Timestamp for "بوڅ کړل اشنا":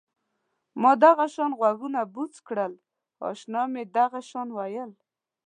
2.13-3.61